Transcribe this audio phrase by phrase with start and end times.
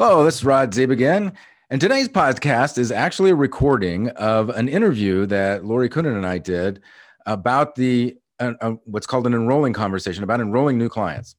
[0.00, 1.32] Hello, this is Rod Zeeb again.
[1.70, 6.38] And today's podcast is actually a recording of an interview that Lori Coonen and I
[6.38, 6.82] did
[7.26, 11.34] about the uh, uh, what's called an enrolling conversation about enrolling new clients,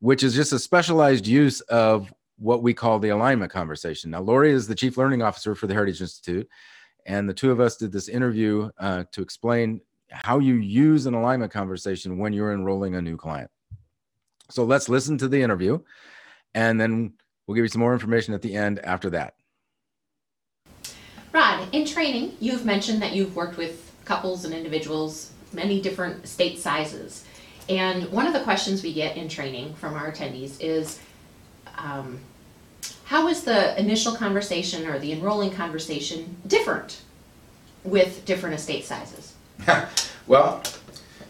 [0.00, 4.10] which is just a specialized use of what we call the alignment conversation.
[4.10, 6.48] Now, Lori is the chief learning officer for the Heritage Institute,
[7.06, 11.14] and the two of us did this interview uh, to explain how you use an
[11.14, 13.52] alignment conversation when you're enrolling a new client.
[14.48, 15.78] So let's listen to the interview,
[16.54, 17.12] and then
[17.50, 19.34] we'll give you some more information at the end after that.
[21.32, 26.60] Rod, in training, you've mentioned that you've worked with couples and individuals, many different state
[26.60, 27.24] sizes.
[27.68, 31.00] And one of the questions we get in training from our attendees is
[31.76, 32.20] um,
[33.06, 37.00] how is the initial conversation or the enrolling conversation different
[37.82, 39.34] with different estate sizes?
[40.28, 40.62] well,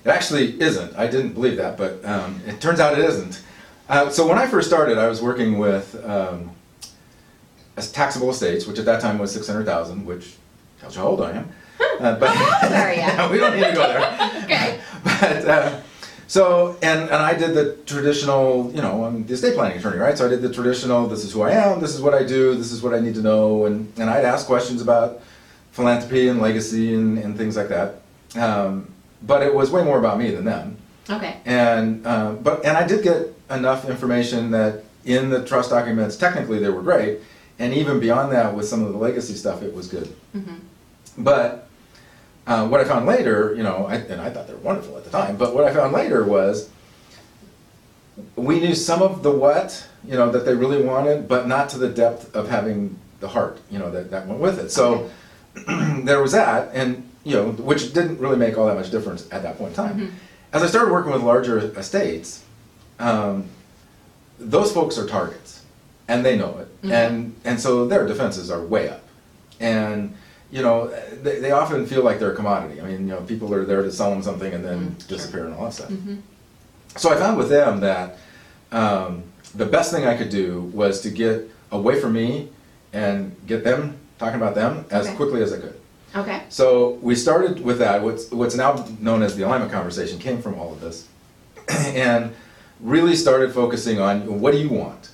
[0.04, 0.94] it actually isn't.
[0.98, 3.42] I didn't believe that, but um, it turns out it isn't.
[3.90, 6.52] Uh, so when I first started, I was working with um,
[7.92, 10.36] taxable estates, which at that time was six hundred thousand, which
[10.78, 11.48] tells you how old I am.
[11.98, 14.42] Uh, but how old are we don't need to go there.
[14.44, 14.80] okay.
[15.02, 15.80] But uh,
[16.28, 20.16] so and and I did the traditional, you know, I'm the estate planning attorney, right?
[20.16, 21.08] So I did the traditional.
[21.08, 21.80] This is who I am.
[21.80, 22.54] This is what I do.
[22.54, 23.66] This is what I need to know.
[23.66, 25.20] And and I'd ask questions about
[25.72, 28.02] philanthropy and legacy and, and things like that.
[28.36, 30.76] Um, but it was way more about me than them.
[31.08, 31.38] Okay.
[31.44, 36.58] And uh, but and I did get enough information that in the trust documents, technically
[36.58, 37.18] they were great,
[37.58, 40.14] and even beyond that, with some of the legacy stuff, it was good.
[40.36, 40.54] Mm-hmm.
[41.18, 41.68] But
[42.46, 45.04] uh, what I found later, you know, I, and I thought they were wonderful at
[45.04, 46.70] the time, but what I found later was
[48.36, 51.78] we knew some of the what, you know, that they really wanted, but not to
[51.78, 54.70] the depth of having the heart, you know, that, that went with it.
[54.70, 55.10] So
[55.56, 56.00] Okay.
[56.04, 59.42] there was that, and you know, which didn't really make all that much difference at
[59.42, 59.98] that point in time.
[60.00, 60.10] Mhm.
[60.52, 62.44] As I started working with larger estates,
[63.00, 63.44] um,
[64.38, 65.62] those folks are targets,
[66.08, 66.90] and they know it, Mhm.
[66.92, 69.02] and and so their defenses are way up,
[69.58, 70.14] and
[70.52, 70.90] you know,
[71.22, 72.80] they, they often feel like they're a commodity.
[72.80, 75.16] I mean, you know, people are there to sell them something and then Mm, sure.
[75.16, 75.90] disappear and all that stuff.
[75.90, 76.16] Mm-hmm.
[76.96, 78.18] So I found with them that
[78.72, 79.22] um,
[79.54, 82.48] the best thing I could do was to get away from me
[82.92, 85.14] and get them talking about them as Okay.
[85.14, 85.78] quickly as I could.
[86.16, 86.42] Okay.
[86.48, 88.02] So we started with that.
[88.02, 91.06] What's what's now known as the alignment conversation came from all of this,
[91.94, 92.32] and
[92.82, 95.10] really started focusing on what do you want.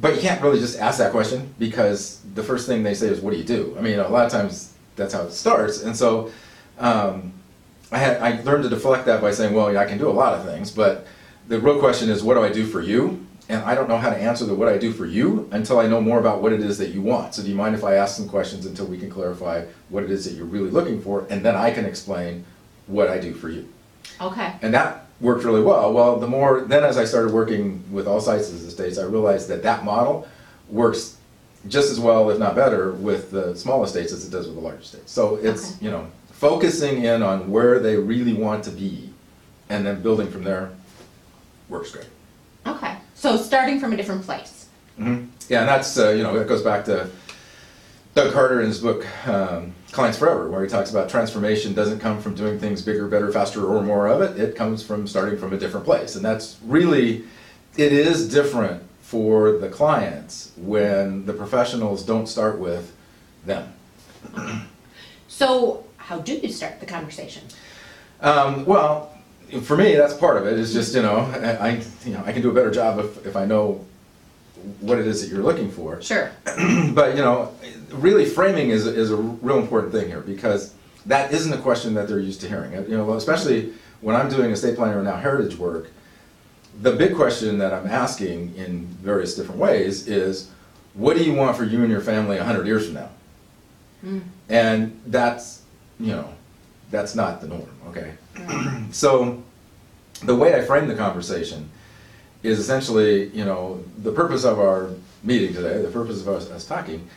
[0.00, 3.20] But you can't really just ask that question because the first thing they say is
[3.20, 3.74] what do you do.
[3.78, 6.30] I mean, a lot of times that's how it starts, and so
[6.78, 7.32] um,
[7.90, 10.12] I had I learned to deflect that by saying, well, yeah, I can do a
[10.12, 11.06] lot of things, but
[11.48, 13.24] the real question is what do I do for you?
[13.48, 15.86] And I don't know how to answer the what I do for you until I
[15.86, 17.34] know more about what it is that you want.
[17.34, 20.10] So do you mind if I ask some questions until we can clarify what it
[20.10, 22.44] is that you're really looking for, and then I can explain
[22.86, 23.66] what I do for you.
[24.20, 24.52] Okay.
[24.60, 25.92] And that worked really well.
[25.92, 29.48] Well, the more then as I started working with all sizes of estates, I realized
[29.48, 30.26] that that model
[30.68, 31.16] works
[31.68, 34.62] just as well, if not better, with the small estates as it does with the
[34.62, 35.10] large estates.
[35.12, 35.84] So it's Okay.
[35.86, 39.10] you know focusing in on where they really want to be,
[39.68, 40.70] and then building from there
[41.68, 42.06] works great.
[42.66, 42.96] Okay.
[43.14, 44.66] So starting from a different place.
[44.96, 47.08] hmm Yeah, and that's uh, you know that goes back to
[48.14, 52.20] Doug Carter in his book um, Clients Forever, where he talks about transformation doesn't come
[52.20, 54.40] from doing things bigger, better, faster, or more of it.
[54.40, 57.24] It comes from starting from a different place, and that's really
[57.76, 62.94] it is different for the clients when the professionals don't start with
[63.46, 63.72] them.
[65.28, 67.44] So how do you start the conversation?
[68.20, 69.16] Um, well,
[69.62, 70.58] for me, that's part of it.
[70.58, 73.24] Is just you know I, I you know I can do a better job if
[73.26, 73.86] if I know
[74.80, 76.00] what it is that you're looking for.
[76.02, 76.30] Sure.
[76.94, 77.54] but you know,
[77.92, 80.74] really framing is is a real important thing here because
[81.06, 82.72] that isn't a question that they're used to hearing.
[82.72, 85.90] You know, especially when I'm doing estate planning or now heritage work,
[86.80, 90.50] the big question that I'm asking in various different ways is,
[90.94, 93.10] what do you want for you and your family hundred years from now?
[94.04, 94.22] Mm.
[94.48, 95.62] And that's
[95.98, 96.32] you know,
[96.90, 97.68] that's not the norm.
[97.88, 98.14] Okay,
[98.90, 99.42] so
[100.22, 101.70] the way I frame the conversation
[102.42, 104.90] is essentially, you know, the purpose of our
[105.22, 107.08] meeting today, the purpose of us, us talking,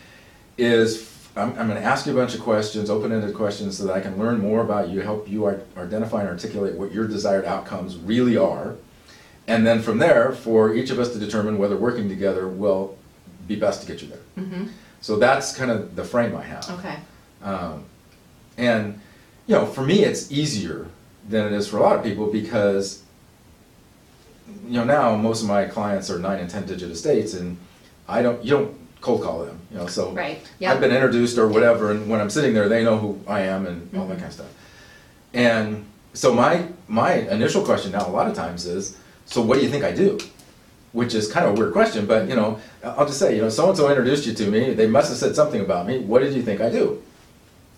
[0.58, 3.94] is I'm, I'm going to ask you a bunch of questions, open-ended questions, so that
[3.94, 7.46] I can learn more about you, help you ar- identify and articulate what your desired
[7.46, 8.76] outcomes really are,
[9.48, 12.98] and then from there, for each of us to determine whether working together will
[13.48, 14.44] be best to get you there.
[14.44, 14.68] Mm-hmm.
[15.02, 16.70] So that's kind of the frame I have.
[16.70, 16.96] Okay.
[17.44, 17.86] Um,
[18.58, 19.00] and,
[19.48, 20.88] you know, for me, it's easier
[21.28, 23.04] than it is for a lot of people because,
[24.66, 27.58] you know, now most of my clients are nine and 10 digit estates and
[28.08, 30.12] I don't, you don't cold call them, you know, so.
[30.12, 30.72] Right, yeah.
[30.74, 33.66] I've been introduced or whatever, and when I'm sitting there, they know who I am
[33.66, 34.20] and all that Mhm.
[34.20, 34.54] kind of stuff.
[35.34, 39.64] And so my, my initial question now, a lot of times is, so what do
[39.64, 40.20] you think I do?
[40.94, 43.48] which is kind of a weird question, but you know, I'll just say, you know,
[43.48, 44.74] so and so introduced you to me.
[44.74, 46.00] They must have said something about me.
[46.00, 47.02] What did you think I do?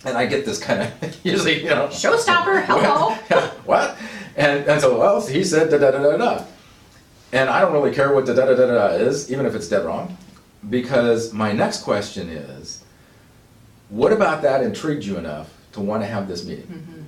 [0.04, 0.92] And I get this kind of
[1.24, 3.12] usually, you know, Showstopper, hello.
[3.66, 3.96] what?
[4.36, 6.44] And, and so, well, he said da da da da da.
[7.34, 9.68] And I don't really care what the da da da da is, even if it's
[9.68, 10.16] dead wrong,
[10.70, 12.84] because my next question is,
[13.90, 17.08] what about that intrigued you enough to want to have this meeting?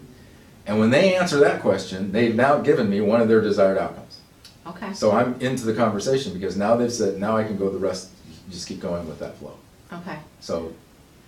[0.66, 4.20] And when they answer that question, they've now given me one of their desired outcomes.
[4.66, 7.78] Okay, So I'm into the conversation because now they've said, now I can go the
[7.78, 8.10] rest,
[8.50, 9.56] just keep going with that flow.
[9.94, 10.18] okay.
[10.40, 10.74] So,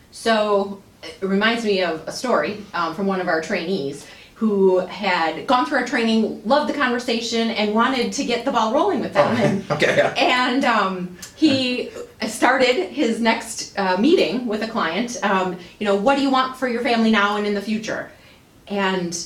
[0.10, 5.48] So it reminds me of a story um, from one of our trainees who had
[5.48, 9.12] gone through our training, loved the conversation, and wanted to get the ball rolling with
[9.12, 9.36] them.
[9.36, 10.14] And, okay, yeah.
[10.16, 11.90] and um, he
[12.28, 15.18] started his next uh, meeting with a client.
[15.24, 18.12] Um, you know, what do you want for your family now and in the future?
[18.68, 19.18] And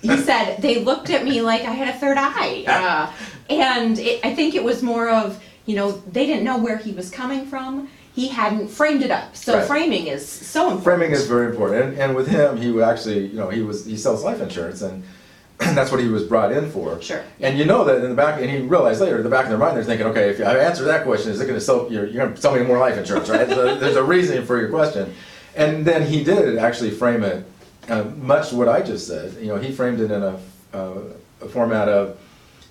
[0.00, 3.12] he said they looked at me like I had a third eye, uh,
[3.50, 6.92] and it, I think it was more of you know they didn't know where he
[6.92, 7.90] was coming from.
[8.16, 9.66] He hadn't framed it up, so Right.
[9.66, 10.84] framing is so important.
[10.84, 13.84] Framing is very important, and, and with him, he would actually, you know, he was
[13.84, 15.02] he sells life insurance, and
[15.58, 16.98] that's what he was brought in for.
[17.02, 17.22] Sure.
[17.42, 19.50] And you know that in the back, and he realized later, in the back of
[19.50, 21.92] their mind, they're thinking, okay, if I answer that question, is it going to sell?
[21.92, 23.46] You're, you're going to sell me more life insurance, right?
[23.46, 25.12] so there's a reason for your question,
[25.54, 27.44] and then he did actually frame it
[27.90, 29.34] uh, much what I just said.
[29.34, 30.40] You know, he framed it in a,
[30.72, 31.00] uh,
[31.42, 32.18] a format of,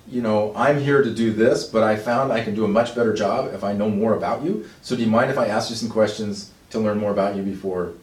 [0.08, 2.94] you know, I'm here to do this, but I found I can do a much
[2.96, 4.68] better job if I know more about you.
[4.82, 7.42] So do you mind if I ask you some questions to learn more about you
[7.42, 7.94] before,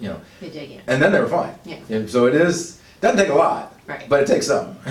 [0.00, 0.20] you know?
[0.40, 0.80] They dig in.
[0.86, 1.54] And then they were fine.
[1.64, 1.78] Yeah.
[1.88, 3.74] And so it is, doesn't take a lot.
[3.86, 4.08] Right.
[4.08, 4.76] But it takes some.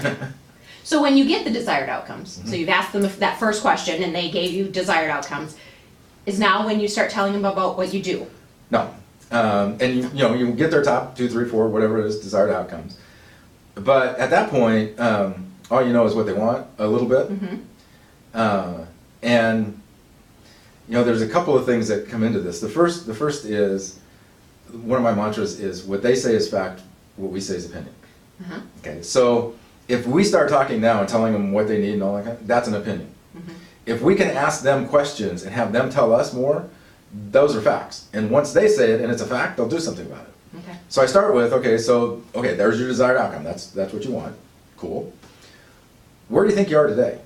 [0.83, 2.47] So when you get the desired outcomes, Mm-hmm.
[2.49, 5.57] so you've asked them that first question and they gave you desired outcomes,
[6.27, 8.27] is now when you start telling them about what you do.
[8.69, 8.93] no.
[9.31, 12.19] Um, and you, you know, you get their top two, three, four, whatever it is,
[12.19, 12.99] desired outcomes.
[13.73, 17.29] But at that point, um, all you know is what they want a little bit.
[17.29, 17.55] Mm-hmm.
[18.33, 18.85] Uh,
[19.21, 19.81] and
[20.87, 22.59] you know, there's a couple of things that come into this.
[22.61, 23.99] The first, the first is
[24.71, 26.81] one of my mantras is what they say is fact,
[27.15, 27.93] what we say is opinion.
[28.41, 28.59] Uh-huh.
[28.79, 29.55] Okay, so
[29.87, 32.37] if we start talking now and telling them what they need and all that, kind
[32.37, 33.11] of- that's an opinion.
[33.85, 36.67] If we can ask them questions and have them tell us more,
[37.31, 38.07] those are facts.
[38.13, 40.57] And once they say it and it's a fact, they'll do something about it.
[40.59, 40.77] Okay.
[40.89, 43.43] So I start with, okay, so, okay, there's your desired outcome.
[43.43, 44.35] That's, that's what you want.
[44.77, 45.13] Cool.
[46.29, 47.19] Where do you think you are today?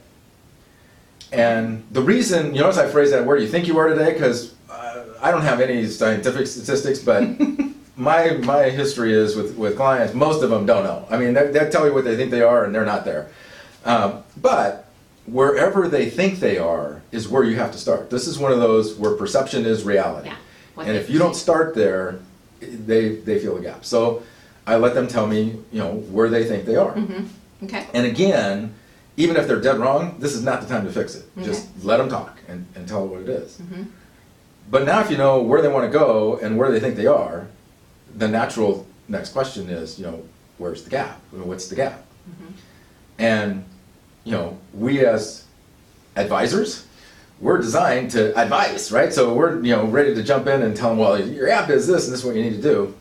[1.31, 4.13] And the reason, you notice I phrase that, where do you think you are today?
[4.13, 7.23] Because uh, I don't have any scientific statistics, but
[7.95, 11.05] my, my history is with, with clients, most of them don't know.
[11.09, 13.29] I mean, they, they'll tell you what they think they are and they're not there.
[13.85, 14.87] Um, but
[15.25, 18.09] wherever they think they are is where you have to start.
[18.09, 20.29] This is one of those where perception is reality.
[20.29, 20.35] Yeah.
[20.77, 22.19] And if you don't start there,
[22.59, 23.85] they, they feel a gap.
[23.85, 24.23] So
[24.65, 26.93] I let them tell me, you know, where they think they are.
[26.93, 27.65] Mm-hmm.
[27.65, 27.85] Okay.
[27.93, 28.73] And again,
[29.19, 31.25] even if they're dead wrong, this is not the time to fix it.
[31.43, 33.57] Just let them talk and, and tell what it is.
[33.57, 33.87] Mhm.
[34.71, 37.05] But now if you know where they want to go and where they think they
[37.05, 37.47] are,
[38.15, 40.23] the natural next question is, you know,
[40.57, 41.19] where's the gap?
[41.33, 42.05] You know, What's the gap?
[42.29, 42.53] Mm-hmm.
[43.19, 43.65] And,
[44.23, 45.43] you know, we as
[46.15, 46.85] advisors,
[47.41, 49.11] we're designed to advise, right?
[49.13, 51.87] So we're, you know, ready to jump in and tell them, well, your app is
[51.87, 52.95] this and this is what you need to do.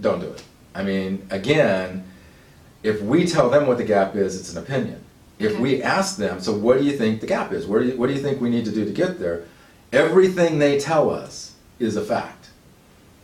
[0.00, 0.44] Don't do it.
[0.76, 2.04] I mean, again,
[2.82, 5.00] if we tell them what the gap is, it's an opinion.
[5.38, 5.60] If Okay.
[5.60, 7.66] we ask them, so what do you think the gap is?
[7.66, 9.42] What do you, what do you think we need to do to get there?
[9.92, 12.48] Everything they tell us is a fact.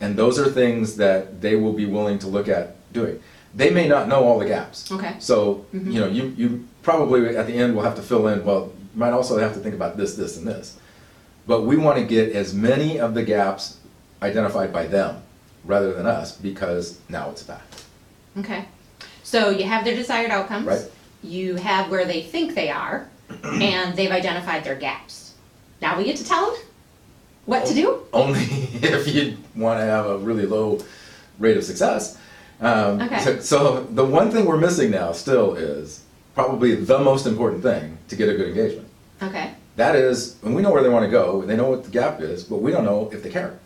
[0.01, 3.19] And those are things that they will be willing to look at doing.
[3.55, 4.91] They may not know all the gaps.
[4.91, 5.15] Okay.
[5.19, 5.91] So, Mhm.
[5.93, 8.99] you know, you, you probably at the end will have to fill in, well, you
[8.99, 10.75] might also have to think about this, this, and this.
[11.47, 13.77] But we want to get as many of the gaps
[14.21, 15.17] identified by them
[15.65, 17.83] rather than us because now it's a fact.
[18.37, 18.65] Okay.
[19.29, 20.65] So you have their desired outcomes.
[20.65, 20.85] Right.
[21.21, 23.07] You have where they think they are,
[23.43, 25.35] and they've identified their gaps.
[25.83, 26.59] Now we get to tell them
[27.45, 27.99] what to do.
[28.11, 28.39] Only
[28.81, 30.79] if you want to have a really low
[31.37, 32.17] rate of success.
[32.59, 33.19] Um, Okay.
[33.19, 37.99] so, so the one thing we're missing now still is probably the most important thing
[38.07, 38.87] to get a good engagement.
[39.21, 39.51] Okay.
[39.75, 42.19] That is, and we know where they want to go, they know what the gap
[42.19, 43.59] is, but we don't know if they care.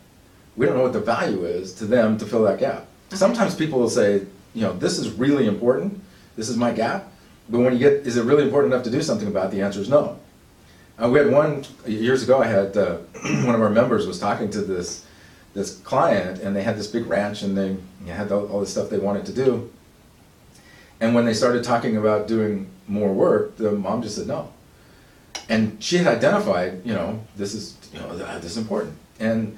[0.57, 2.85] We don't know what the value is to them to fill that gap.
[3.11, 6.01] Sometimes people will say, you know, this is really important,
[6.35, 7.11] this is my gap,
[7.49, 9.51] but when you get, is it really important enough to do something about it?
[9.51, 10.19] The answer is no.
[11.01, 12.97] Uh, we had one, years ago, I had, uh,
[13.43, 15.05] one of our members was talking to this,
[15.53, 18.65] this client, and they had this big ranch, and they you know, had all, all
[18.65, 19.71] stuff they wanted to do.
[20.99, 24.53] And when they started talking about doing more work, the mom just said no
[25.49, 28.95] and she had identified, you know, this is, you know, this is important.
[29.19, 29.57] And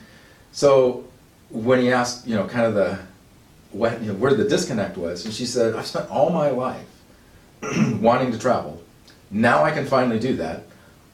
[0.51, 1.05] so
[1.49, 2.99] when he asked, you know, kind of the,
[3.75, 6.86] what, you know, where the disconnect was, and she said, I've spent all my life
[8.01, 8.82] wanting to travel,
[9.32, 10.63] Now I can finally do that.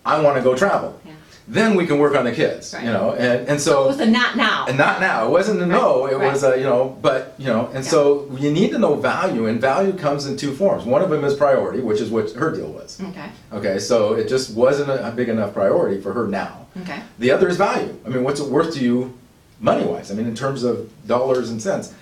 [0.06, 1.00] I want to go travel.
[1.06, 1.13] Yeah.
[1.48, 2.84] Then we can work on the kids, Right.
[2.86, 4.65] you know, and, and So it was a not now.
[4.68, 7.48] and not now, it wasn't a no, Right, it was a, you know, but, you
[7.48, 10.84] know, and so you need to know value, and value comes in two forms.
[10.86, 13.01] One of them is priority, which is what her deal was.
[13.10, 16.68] Okay, Okay, so it just wasn't a, a big enough priority for her now.
[16.82, 17.98] okay, The other is value.
[18.06, 19.18] I mean, what's it worth to you
[19.60, 20.12] money wise?
[20.12, 21.94] I mean, in terms of dollars and cents.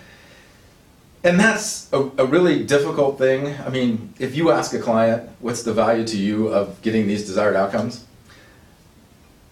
[1.23, 3.55] And that's a, a really difficult thing.
[3.65, 7.25] I mean, if you ask a client, what's the value to you of getting these
[7.25, 8.05] desired outcomes?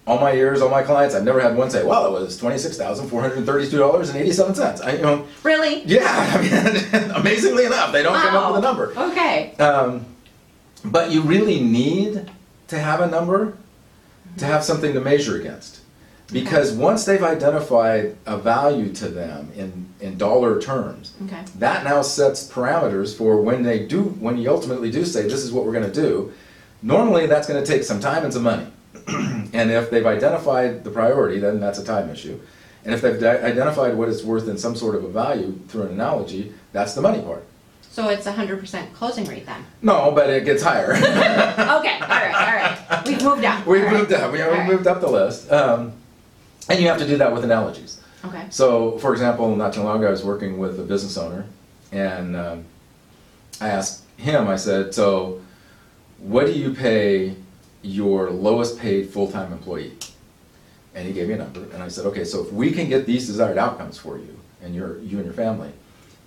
[0.06, 4.82] All my years, all my clients, I've never had one say, well, it was $26,432.87.
[4.86, 5.84] I, you know, really?
[5.84, 6.54] yeah, I mean,
[7.16, 8.72] amazingly enough, they don't come up with a Wow.
[8.72, 8.94] number.
[9.12, 10.06] Okay, Um,
[10.86, 12.32] but you really need
[12.70, 13.58] to have a number
[14.38, 15.77] to have something to measure against.
[16.32, 22.02] Because once they've identified a value to them in, in dollar terms, okay, that now
[22.02, 25.72] sets parameters for when they do, when you ultimately do say, this is what we're
[25.74, 26.34] gonna do.
[26.82, 28.68] Normally, that's gonna take some time and some money.
[29.54, 32.38] And if they've identified the priority, then that's a time issue.
[32.84, 35.84] And if they've di- identified what it's worth in some sort of a value through
[35.84, 37.44] an analogy, that's the money part.
[37.90, 39.64] so it's a hundred percent closing rate then?
[39.82, 40.92] No, but it gets higher.
[41.78, 43.66] Okay, all right, all right, we've moved up.
[43.72, 43.98] We've All right.
[44.00, 44.68] moved up, we we right.
[44.68, 45.50] moved up the list.
[45.52, 45.94] Um,
[46.70, 48.02] and you have to do that with analogies.
[48.26, 51.46] Okay, So, for example, not too long ago, I was working with a business owner,
[51.92, 52.66] and um,
[53.62, 55.42] I asked him, I said, so
[56.18, 57.36] what do you pay
[57.84, 59.94] your lowest paid full-time employee?
[60.96, 63.06] And he gave me a number, and I said, okay, so if we can get
[63.06, 65.72] these desired outcomes for you, and your, you and your family,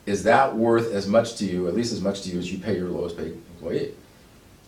[0.06, 2.58] is that worth as much to you, at least as much to you as you
[2.58, 3.92] pay your lowest paid employee?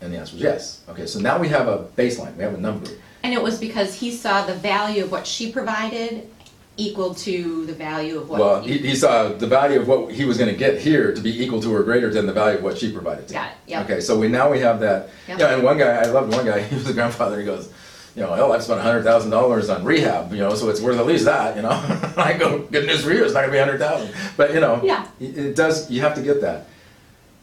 [0.01, 0.83] And the answer was yes.
[0.89, 2.91] Okay, so now we have a baseline, we have a number.
[3.23, 6.29] And it was because he saw the value of what she provided
[6.77, 8.41] equal to the value of what.
[8.41, 11.43] Well, he, he saw the value of what he was gonna get here to be
[11.43, 13.43] equal to or greater than the value of what she provided to him.
[13.43, 13.85] Got it, yep.
[13.91, 15.39] Okay, so we, now we have that, Yep.
[15.39, 17.71] yeah, and one guy, I loved one guy, he was a grandfather, he goes,
[18.17, 20.81] you know, hell, I've spent a hundred thousand dollars on rehab, you know, so it's
[20.81, 21.71] worth at least that, you know?
[22.17, 24.61] I go, good news for you, it's not gonna be a hundred thousand, but you
[24.61, 24.81] know.
[24.83, 25.07] Yeah.
[25.21, 26.67] It, it does, you have to get that.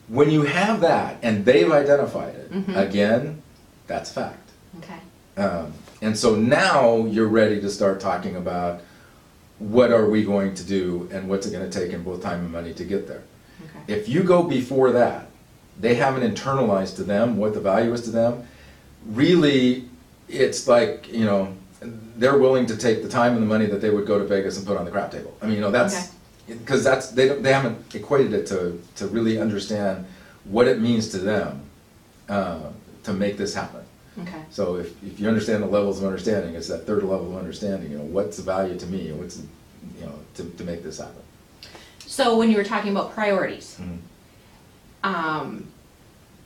[0.08, 2.76] When you have that, and they've identified it, Mhm.
[2.76, 3.44] again,
[3.86, 4.50] that's fact.
[4.80, 4.98] Okay,
[5.40, 8.82] Um, and so now you're ready to start talking about
[9.60, 12.52] what are we going to do and what's it gonna take in both time and
[12.52, 13.24] money to get there.
[13.64, 15.28] okay, If you go before that,
[15.80, 18.46] they haven't internalized to them what the value is to them,
[19.06, 19.86] really,
[20.28, 21.54] it's like, you know,
[22.18, 24.58] they're willing to take the time and the money that they would go to Vegas
[24.58, 25.34] and put on the crap table.
[25.42, 26.12] I mean, you know, that's,
[26.48, 30.06] because that's, they, don't- they haven't equated it to, to really understand
[30.44, 31.62] what it means to them,
[32.28, 32.60] uh,
[33.04, 33.82] to make this happen.
[34.22, 37.38] Okay, So if, if you understand the levels of understanding, it's that third level of
[37.38, 39.48] understanding, you know, what's the value to me, and what's, the-
[40.00, 41.22] you know, to, to make this happen.
[42.06, 43.98] so when you were talking about priorities, Mhm.
[45.04, 45.68] um,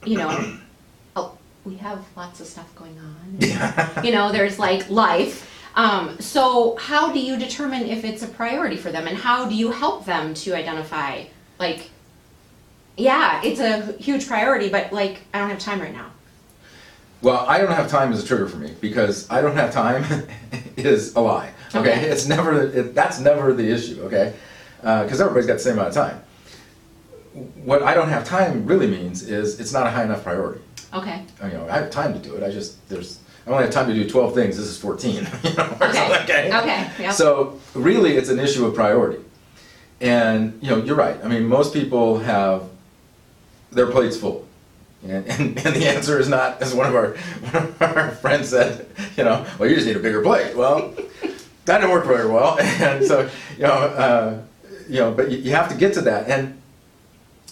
[0.06, 0.58] you know,
[1.16, 4.04] oh, we have lots of stuff going on.
[4.06, 5.50] You know, there's like life.
[5.76, 9.56] Um, so how do you determine if it's a priority for them and how do
[9.56, 11.24] you help them to identify
[11.60, 11.90] like
[12.96, 16.12] yeah, it's a huge priority, but like I don't have time right now.
[17.24, 20.04] Well, I don't have time as a trigger for me, because I don't have time
[20.78, 21.80] is a lie, okay?
[21.94, 22.02] Okay.
[22.10, 24.34] It's never, it, that's never the issue, okay?
[24.84, 26.22] Uh 'cause cause everybody's got the same amount of time.
[27.64, 30.62] What I don't have time really means is, it's not a high enough priority.
[30.94, 31.24] Okay.
[31.42, 33.74] I, You know, I have time to do it, I just, there's, I only have
[33.74, 36.22] time to do twelve things, this is fourteen, you know, Okay.
[36.24, 36.58] okay?
[36.62, 37.12] Okay, yeah.
[37.12, 39.24] So really, it's an issue of priority.
[40.02, 42.64] And, you know, you're right, I mean, most people have
[43.72, 44.46] their plates full.
[45.04, 47.08] And, and, and the answer is not, as one of our,
[47.52, 48.86] one of our friends said,
[49.18, 50.56] you know, well, you just need a bigger plate.
[50.56, 50.94] Well,
[51.66, 52.58] that didn't work very well.
[52.60, 54.42] And so, you know, uh,
[54.88, 56.30] you know, but you, you have to get to that.
[56.30, 56.62] And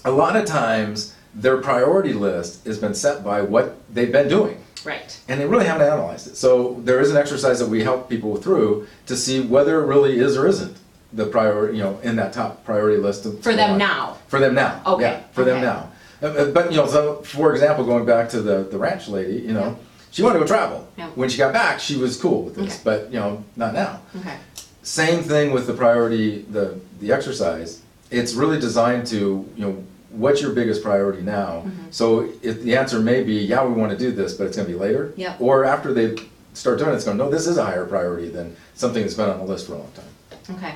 [0.05, 4.61] a lot of times, their priority list has been set by what they've been doing
[4.83, 5.17] Right.
[5.29, 6.35] and they really haven't analyzed it.
[6.35, 10.19] So there is an exercise that we help people through to see whether it really
[10.19, 10.75] is or isn't
[11.13, 13.25] the priority, you know, in that top priority list.
[13.25, 14.17] of- For them now.
[14.27, 14.81] For them now.
[14.85, 15.90] Okay, Yeah, for them now.
[16.21, 19.33] Uh, uh, But, you know, so for example, going back to the, the ranch lady,
[19.41, 19.75] you know, Yeah.
[20.11, 20.87] she wanted to go travel.
[20.97, 21.09] Yeah.
[21.15, 22.81] When she got back, she was cool with this, Okay.
[22.83, 24.01] but, you know, not now.
[24.19, 24.37] Okay.
[24.83, 27.81] Same thing with the priority, the, the exercise.
[28.09, 29.17] It's really designed to,
[29.55, 31.63] you know, what's your biggest priority now?
[31.65, 31.85] Mm-hmm.
[31.91, 34.67] So if the answer may be, yeah, we want to do this, but it's going
[34.67, 35.13] to be later.
[35.15, 35.39] Yep.
[35.39, 36.17] Or after they
[36.53, 39.29] start doing it, it's going, no, this is a higher priority than something that's been
[39.29, 40.57] on the list for a long time.
[40.57, 40.73] Okay.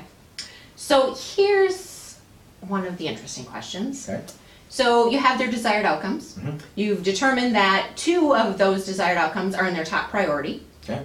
[0.77, 2.17] So here's
[2.61, 4.07] one of the interesting questions.
[4.07, 4.23] Okay?
[4.69, 6.33] So you have their desired outcomes.
[6.35, 6.59] Mhm.
[6.75, 10.63] You've determined that two of those desired outcomes are in their top priority.
[10.83, 11.03] Okay?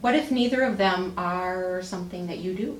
[0.00, 2.78] What if neither of them are something that you do?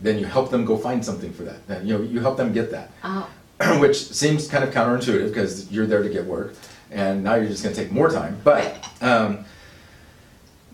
[0.00, 1.66] Then you help them go find something for that.
[1.68, 2.90] Then, you know, you help them get that.
[3.04, 3.28] Oh,
[3.80, 6.54] which seems kind of counterintuitive because you're there to get work.
[6.90, 8.38] and now you're just going to take more time.
[8.44, 9.44] But um,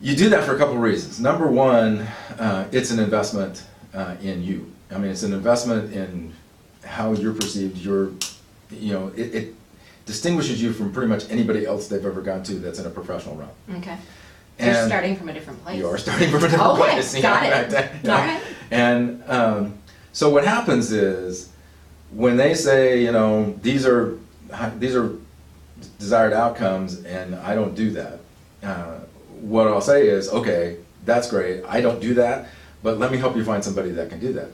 [0.00, 1.18] you do that for a couple of reasons.
[1.20, 2.00] Number one,
[2.38, 3.62] uh, it's an investment
[3.94, 4.70] uh, in you.
[4.90, 6.34] I mean, it's an investment in
[6.84, 7.78] how you're perceived.
[7.78, 8.10] Your,
[8.72, 9.54] you know, it, it
[10.06, 13.36] distinguishes you from pretty much anybody else they've ever gone to that's in a professional
[13.36, 13.50] realm.
[13.78, 13.96] Okay.
[14.58, 15.78] You're And- starting from a different place.
[15.78, 17.14] You are starting from a different Okay, place.
[17.16, 17.72] you got know, it.
[17.72, 17.90] right?
[18.02, 18.16] You know?
[18.16, 18.40] Okay.
[18.70, 19.74] And um,
[20.12, 21.50] so what happens is
[22.10, 24.18] when they say, you know, these are
[24.78, 25.12] these are
[25.98, 28.20] desired outcomes, and I don't do that.
[28.62, 28.98] Uh,
[29.40, 31.64] what I'll say is, okay, that's great.
[31.66, 32.48] I don't do that,
[32.82, 34.48] but let me help you find somebody that can do that.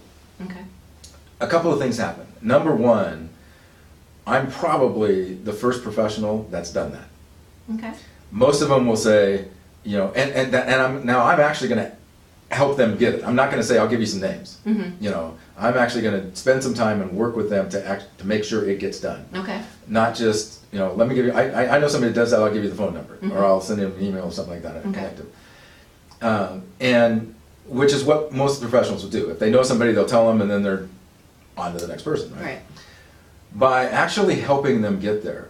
[0.44, 0.64] Okay.
[1.40, 2.26] A couple of things happen.
[2.40, 3.28] Number one,
[4.28, 7.08] I'm probably the first professional that's done that
[7.74, 7.92] Okay.
[8.30, 9.46] most of them will say,
[9.84, 11.92] you know, and and that, and I'm now I'm actually going to
[12.54, 13.20] help them get it.
[13.26, 14.58] I'm not going to say I'll give you some names.
[14.66, 14.92] Mhm.
[15.00, 18.04] You know, I'm actually going to spend some time and work with them to act
[18.20, 19.24] to make sure it gets done.
[19.34, 19.60] Okay.
[19.86, 21.32] Not just you know, let me give you.
[21.32, 22.40] I I, know somebody that does that.
[22.42, 23.32] I'll give you the phone number, Mhm.
[23.34, 24.76] or I'll send him an email or something like that.
[24.76, 25.00] and Okay.
[25.00, 25.30] connect them.
[26.20, 27.34] Um, and
[27.66, 29.30] which is what most professionals will do.
[29.30, 30.86] If they know somebody, they'll tell them, and then they're
[31.56, 32.32] on to the next person.
[32.40, 32.60] Right.
[33.54, 35.48] By actually helping them get there,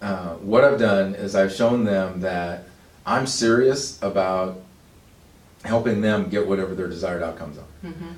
[0.00, 2.64] uh, what I've done is I've shown them that
[3.06, 4.60] I'm serious about
[5.64, 7.88] helping them get whatever their desired outcomes are.
[7.88, 8.08] Mm-hmm.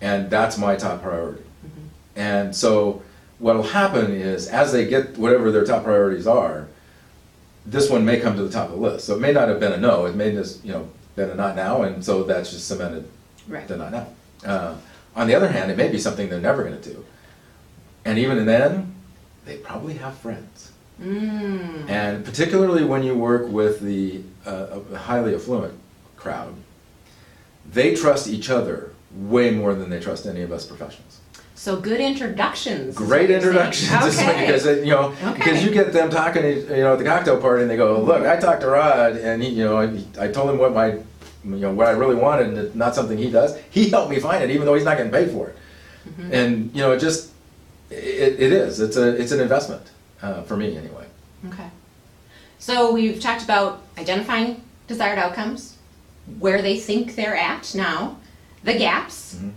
[0.00, 1.42] And that's my top priority.
[2.16, 3.02] And so
[3.38, 6.68] what'll happen is as they get whatever their top priorities are,
[7.64, 9.06] this one may come to the top of the list.
[9.06, 11.34] So it may not have been a no, it may just, you know, been a
[11.34, 13.08] not now, and so that's just cemented
[13.48, 13.66] Right.
[13.66, 14.06] the not now.
[14.44, 14.74] Uh,
[15.16, 17.04] on the other hand, it may be something they're never gonna do.
[18.04, 18.94] And even then,
[19.44, 20.72] they probably have friends.
[21.00, 21.88] Mm.
[21.88, 25.74] And particularly when you work with the uh, highly affluent
[26.16, 26.54] crowd,
[27.70, 31.20] they trust each other way more than they trust any of us professionals.
[31.54, 32.96] So good introductions.
[32.96, 34.46] Great introductions, Okay.
[34.46, 35.34] because you know, Okay.
[35.34, 38.26] because you get them talking, you know, at the cocktail party, and they go, "Look,
[38.26, 41.02] I talked to Rod, and he, you know, I, I told him what my, you
[41.44, 43.56] know, what I really wanted, and it's not something he does.
[43.70, 45.56] He helped me find it, even though he's not getting paid for it.
[46.08, 46.34] Mm-hmm.
[46.34, 47.31] And you know, it just,
[47.92, 48.80] it, it is.
[48.80, 49.90] It's a, it's an investment
[50.22, 51.06] uh, for me anyway.
[51.48, 51.68] Okay.
[52.58, 55.76] So we've talked about identifying desired outcomes,
[56.38, 58.18] where they think they're at now,
[58.62, 59.52] the gaps, Mhm.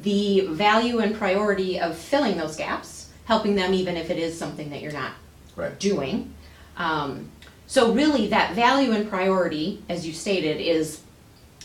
[0.00, 4.70] the value and priority of filling those gaps, helping them even if it is something
[4.70, 5.12] that you're not
[5.56, 5.78] Right.
[5.78, 6.32] doing.
[6.76, 7.30] Um,
[7.66, 11.00] so really that value and priority, as you stated, is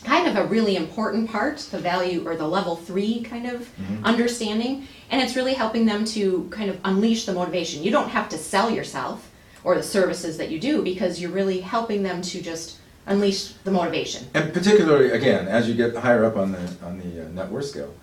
[0.04, 4.04] kind of a really important part, the value or the level three kind of Mhm.
[4.04, 4.88] understanding.
[5.12, 7.84] And it's really helping them to kind of unleash the motivation.
[7.84, 9.30] You don't have to sell yourself
[9.63, 13.72] or the services that you do because you're really helping them to just unleash the
[13.72, 14.26] motivation.
[14.34, 17.66] And particularly, again, as you get higher up on the on the uh, net worth
[17.66, 17.94] scale,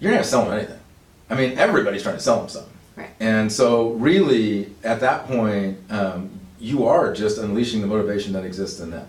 [0.00, 0.78] you're not selling anything.
[1.30, 2.72] I mean, everybody's trying to sell them something.
[2.96, 3.10] Right.
[3.20, 8.80] And so, really, at that point, um, you are just unleashing the motivation that exists
[8.80, 9.06] in them.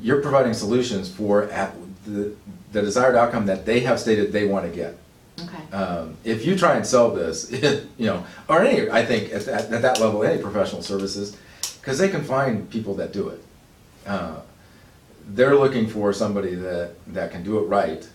[0.00, 1.74] You're providing solutions for at
[2.06, 2.34] the,
[2.72, 4.96] the desired outcome that they have stated they want to get.
[5.42, 5.72] Okay.
[5.76, 7.50] Um, if you try and sell this,
[7.98, 11.36] you know, or any, I think at that, at that level, any professional services,
[11.80, 13.42] because they can find people that do it.
[14.06, 14.40] Uh,
[15.28, 18.08] they're looking for somebody that, that can do it right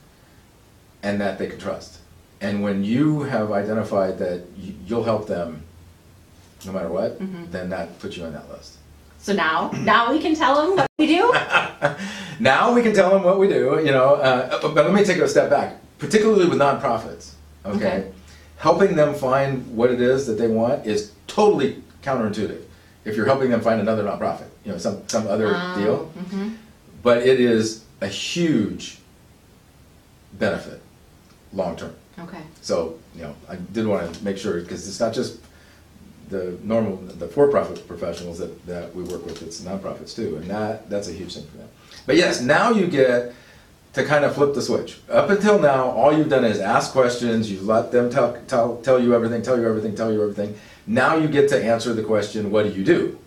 [1.04, 2.00] and that they can trust.
[2.42, 5.62] And when you have identified that you, you'll help them
[6.66, 7.52] no matter what, Mhm.
[7.52, 8.74] then that puts you on that list.
[9.26, 11.34] So now, now we can tell them what we do?
[12.40, 14.14] now we can tell them what we do, you know.
[14.14, 17.32] Uh, but let me take a step back, particularly with nonprofits.
[17.66, 17.76] Okay?
[17.76, 18.12] Okay.
[18.58, 22.62] helping them find what it is that they want is totally counterintuitive.
[23.04, 26.54] If you're helping them find another nonprofit, you know, some some other deal, hmm
[27.02, 29.00] but it is a huge
[30.34, 30.82] benefit,
[31.52, 31.96] long term.
[32.20, 32.44] Okay.
[32.62, 35.40] So you know, I did want to make sure because it's not just
[36.30, 40.90] the normal, the for-profit professionals that, that we work with, it's nonprofits too, and that,
[40.90, 41.70] that's a huge thing for them.
[42.06, 43.34] But yes, now you get
[43.94, 45.00] to kind of flip the switch.
[45.10, 49.00] Up until now, all you've done is ask questions, you've let them tell, tell, tell
[49.02, 50.58] you everything, tell you everything, tell you everything.
[50.88, 53.20] Now you get to answer the question, what do you do?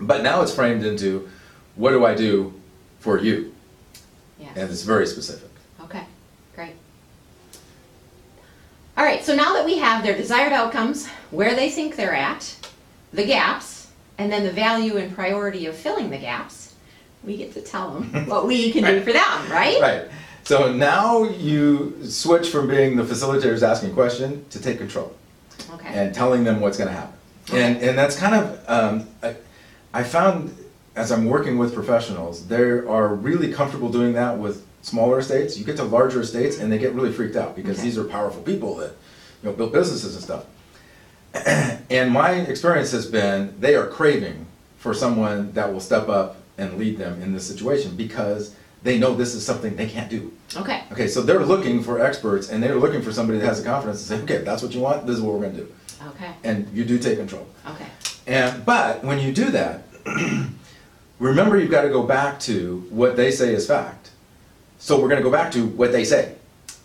[0.00, 1.28] But now it's framed into,
[1.76, 2.52] what do I do
[3.00, 3.54] for you?
[4.38, 4.48] Yeah.
[4.56, 5.50] And it's very specific.
[5.82, 6.04] Okay,
[6.54, 6.74] great.
[8.96, 12.56] All right, so now that we have their desired outcomes, where they think they're at,
[13.12, 16.74] the gaps, and then the value and priority of filling the gaps,
[17.24, 19.80] we get to tell them what we can do for them, right?
[19.80, 20.02] Right.
[20.44, 25.12] So now you switch from being the facilitators asking a question to take control
[25.74, 27.14] Okay, and telling them what's going to happen.
[27.50, 27.62] Okay.
[27.64, 29.34] And and that's kind of um, I,
[29.92, 30.56] I found
[30.94, 35.58] as I'm working with professionals, they are really comfortable doing that with smaller estates.
[35.58, 37.86] You get to larger estates and they get really freaked out because Okay.
[37.86, 38.92] these are powerful people that
[39.42, 40.44] you know build businesses and stuff.
[41.88, 44.46] And my experience has been they are craving
[44.78, 49.14] for someone that will step up and lead them in this situation because they know
[49.14, 50.32] this is something they can't do.
[50.56, 53.68] Okay, Okay, so they're looking for experts and they're looking for somebody that has the
[53.68, 55.72] confidence to say, okay, that's what you want, this is what we're gonna do.
[56.08, 57.46] okay, And you do take control.
[57.68, 57.86] okay,
[58.26, 59.82] And, but when you do that,
[61.18, 64.10] remember you've got to go back to what they say is fact.
[64.78, 66.34] So we're going to go back to what they say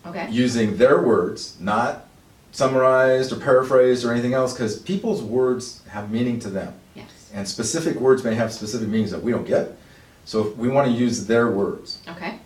[0.05, 2.05] okay, using their words, not
[2.51, 6.73] summarized or paraphrased or anything else, because people's words have meaning to them.
[6.95, 9.77] yes, And specific words may have specific meanings that we don't get.
[10.25, 11.99] So we want to use their words.
[12.07, 12.39] okay,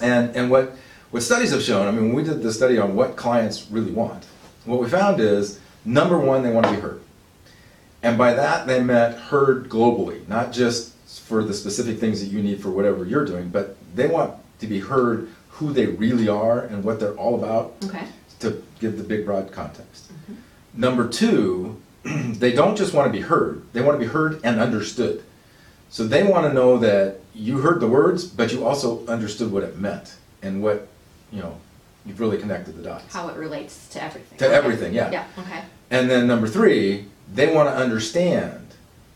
[0.00, 0.72] And, and what,
[1.10, 3.90] what studies have shown, I mean, when we did the study on what clients really
[3.92, 4.24] want,
[4.64, 7.00] what we found is, number one, they want to be heard.
[8.02, 10.94] And by that, they meant heard globally, not just
[11.26, 14.66] for the specific things that you need for whatever you're doing, but they want to
[14.66, 18.06] be heard who they really are and what they're all about okay,
[18.40, 20.12] to give the big broad context.
[20.12, 20.34] Mm-hmm.
[20.80, 24.58] Number two, they don't just want to be heard, they want to be heard and
[24.60, 25.22] understood.
[25.90, 29.62] So they want to know that you heard the words, but you also understood what
[29.64, 30.86] it meant and what,
[31.32, 31.56] you know,
[32.06, 33.12] you've really connected the dots.
[33.12, 34.38] how it relates to everything.
[34.38, 34.54] To Okay.
[34.54, 35.10] everything, yeah.
[35.10, 38.68] Yeah, okay, And then number three, they want to understand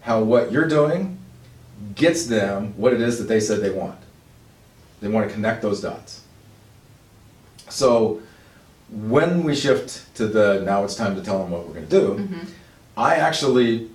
[0.03, 1.19] how what you're doing
[1.95, 3.99] gets them what it is that they said they want.
[5.01, 6.23] They want to connect those dots.
[7.69, 8.21] So
[8.95, 12.01] when we shift to the now it's time to tell them what we're going to
[12.01, 12.47] do, Mm-hmm.
[12.97, 13.91] I actually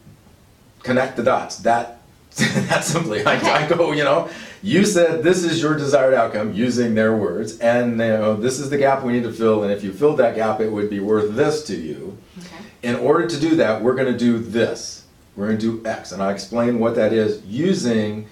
[0.84, 1.58] connect the dots.
[1.58, 2.02] That
[2.36, 4.30] that simply, I, I go, you know,
[4.62, 8.70] you said this is your desired outcome using their words, and you know, this is
[8.70, 11.00] the gap we need to fill, and if you filled that gap, it would be
[11.00, 12.18] worth this to you.
[12.40, 15.06] okay, In order to do that, we're going to do this.
[15.36, 18.28] We're going to do X, and I explain what that is using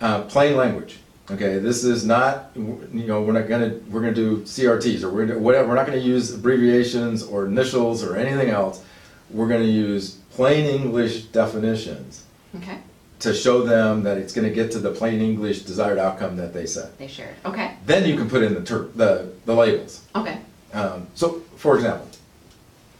[0.00, 0.98] uh, plain language.
[1.30, 5.04] Okay, this is not, you know, we're not going to we're going to do CRTs
[5.04, 5.68] or we're gonna, whatever.
[5.68, 8.82] We're not going to use abbreviations or initials or anything else.
[9.30, 12.24] We're going to use plain English definitions
[12.56, 12.78] okay,
[13.20, 16.52] to show them that it's going to get to the plain English desired outcome that
[16.52, 16.96] they said.
[16.98, 20.02] they shared, okay, Then you can put in the ter- the the labels.
[20.16, 20.40] okay,
[20.72, 22.08] Um, so, for example,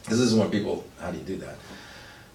[0.09, 1.57] this is when people, how do you do that?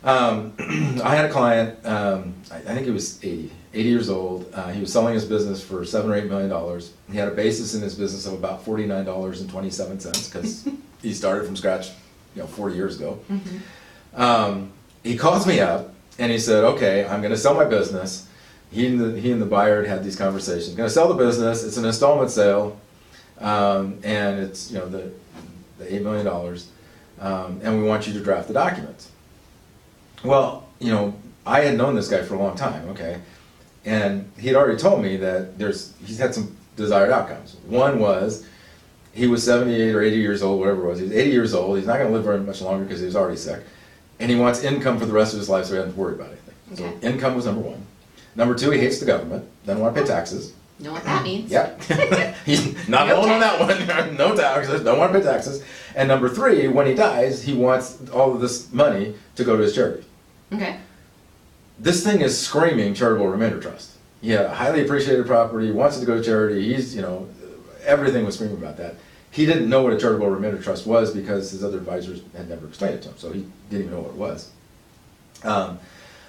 [0.04, 0.54] Um,
[1.04, 4.50] I had a client, um, I, I think it was 80, 80 years old.
[4.54, 6.94] Uh, he was selling his business for seven or eight million dollars.
[7.12, 10.68] He had a basis in his business of about forty-nine dollars and twenty-seven cents because
[11.02, 11.90] he started from scratch,
[12.36, 13.20] you know, 40 years ago.
[14.16, 14.72] Um,
[15.04, 18.28] he calls me up and he said, "Okay, I'm going to sell my business."
[18.72, 20.76] He and the he and the buyer had had these conversations.
[20.76, 21.64] Going to sell the business.
[21.64, 22.80] It's an installment sale,
[23.40, 25.12] um, and it's you know the
[25.78, 26.70] the eight million dollars,
[27.20, 29.12] um, and we want you to draft the documents.
[30.24, 31.14] Well, you know,
[31.46, 32.90] I had known this guy for a long time.
[32.90, 33.20] Okay,
[33.86, 37.56] and he had already told me that there's he's had some desired outcomes.
[37.68, 38.46] One was
[39.14, 41.00] he was 78 or 80 years old, whatever it was.
[41.00, 41.78] He was 80 years old.
[41.78, 43.64] He's not going to live very much longer because he was already sick.
[44.20, 46.02] And he wants income for the rest of his life so he doesn't have to
[46.02, 47.02] worry about anything.
[47.02, 47.86] So income was number one.
[48.36, 50.54] Number two, he hates the government, doesn't want to pay taxes.
[50.80, 51.50] know what that means?
[51.50, 51.82] Yep.
[52.46, 54.16] He's not No alone on that one.
[54.18, 55.64] no taxes, don't want to pay taxes.
[55.96, 59.64] And number three, when he dies, he wants all of this money to go to
[59.64, 60.04] his charity.
[60.52, 60.78] Okay,
[61.80, 63.92] This thing is screaming charitable remainder trust.
[64.22, 66.74] He had a highly appreciated property, wants it to go to charity.
[66.74, 67.28] He's, you know,
[67.86, 68.96] everything was screaming about that.
[69.30, 72.68] He didn't know what a charitable remainder trust was because his other advisors had never
[72.68, 74.52] explained it to him, so he didn't even know what it was.
[75.44, 75.78] Um,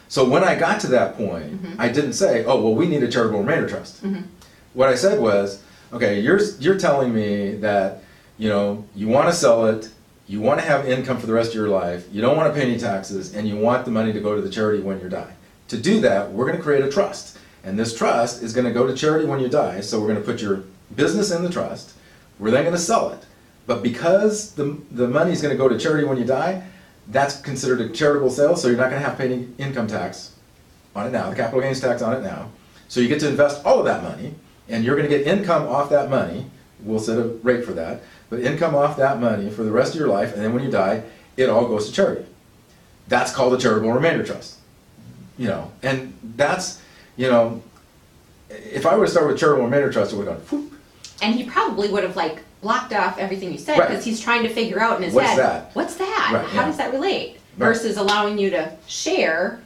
[0.09, 3.09] so when I got to that point, I didn't say, "Oh, well, we need a
[3.09, 4.03] charitable remainder trust."
[4.75, 8.03] What I said was, "Okay, you're you're telling me that
[8.39, 9.89] you know you want to sell it,
[10.27, 12.61] you want to have income for the rest of your life, you don't want to
[12.61, 15.09] pay any taxes, and you want the money to go to the charity when you
[15.09, 15.33] die.
[15.69, 18.73] To do that, we're going to create a trust, and this trust is going to
[18.73, 19.81] go to charity when you die.
[19.81, 21.93] So we're going to put your business in the trust.
[22.39, 23.25] We're then going to sell it,
[23.67, 26.63] but because the the money is going to go to charity when you die."
[27.09, 29.87] That's considered a charitable sale, so you're not going to have to pay any income
[29.87, 30.33] tax
[30.97, 32.49] on it now, the capital gains tax on it now.
[32.89, 34.35] So you get to invest all of that money,
[34.69, 36.47] and you're gonna get income off that money.
[36.83, 40.01] We'll set a rate for that, but income off that money for the rest of
[40.01, 41.03] your life, and then when you die,
[41.37, 42.25] it all goes to charity.
[43.09, 44.57] That's called a charitable remainder trust.
[45.39, 46.81] You know, and that's,
[47.17, 47.63] you know,
[48.49, 50.73] if I were to start with charitable remainder trust, it would have gone, whoop,
[51.21, 53.89] and he probably would have like blocked off everything you said Right.
[53.89, 55.71] because he's trying to figure out in his What's head that?
[55.75, 56.67] what's that Right, how yeah.
[56.67, 57.69] does that relate Right.
[57.69, 59.61] versus allowing you to share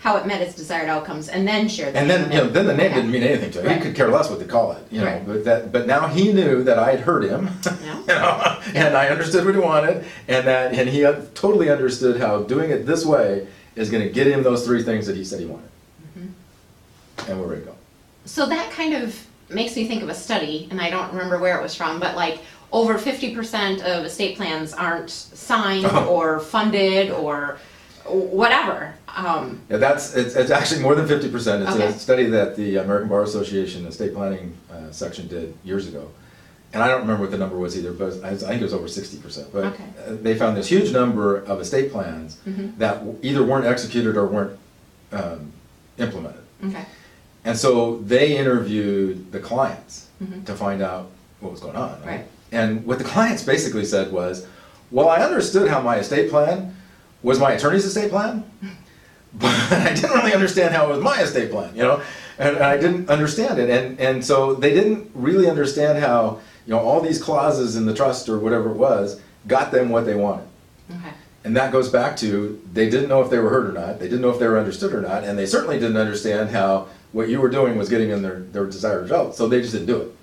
[0.00, 2.66] how it met its desired outcomes and then share the And then, you know, then
[2.66, 3.64] the name didn't mean anything to him.
[3.68, 3.82] He Right.
[3.82, 5.06] could care less what they call it, you know.
[5.06, 5.26] Right.
[5.26, 7.48] But that, but now he knew that I had heard him,
[7.82, 7.96] Yeah.
[8.00, 11.00] you know, and I understood what he wanted, and that, and he
[11.34, 15.06] totally understood how doing it this way is going to get him those three things
[15.06, 15.68] that he said he wanted.
[16.18, 17.30] Mm-hmm.
[17.30, 17.74] And we're ready to go.
[18.24, 19.18] So that kind of
[19.50, 22.16] makes me think of a study, and I don't remember where it was from, but
[22.16, 22.40] like
[22.72, 26.06] over 50% of estate plans aren't signed Oh.
[26.06, 27.58] or funded or
[28.06, 28.94] whatever.
[29.16, 31.62] Um, Yeah, that's, it's, it's actually more than fifty percent.
[31.62, 31.86] It's Okay.
[31.86, 36.10] a study that the American Bar Association estate planning uh, section did years ago.
[36.74, 38.88] And I don't remember what the number was either, but I think it was over
[38.88, 39.48] sixty percent.
[39.52, 39.84] But Okay.
[40.06, 42.76] uh, they found this huge number of estate plans Mhm.
[42.78, 44.58] that w- either weren't executed or weren't
[45.12, 45.52] um,
[45.98, 46.40] implemented.
[46.66, 46.84] okay.
[47.44, 50.44] And so they interviewed the clients Mhm.
[50.46, 51.06] to find out
[51.38, 51.96] what was going on.
[52.04, 52.24] Right.
[52.50, 54.44] And what the clients basically said was,
[54.90, 56.74] well, I understood how my estate plan
[57.22, 58.42] was my attorney's estate plan,
[59.32, 62.00] but I didn't really understand how it was my estate plan, you know?
[62.38, 63.70] And I didn't understand it.
[63.70, 67.94] And, and so they didn't really understand how, you know, all these clauses in the
[67.94, 70.46] trust or whatever it was got them what they wanted.
[70.90, 71.10] Okay.
[71.44, 74.06] And that goes back to they didn't know if they were heard or not, they
[74.06, 77.28] didn't know if they were understood or not, and they certainly didn't understand how what
[77.28, 80.00] you were doing was getting them their, their desired result, so they just didn't do
[80.00, 80.14] it.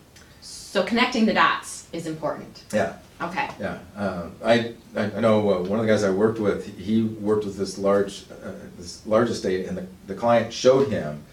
[0.41, 2.63] So connecting the dots is important.
[2.73, 3.47] Yeah, Okay.
[3.59, 3.77] yeah.
[3.95, 7.45] Um, I, I I know uh, one of the guys I worked with, he worked
[7.45, 11.23] with this large, uh, this large estate, and the, the client showed him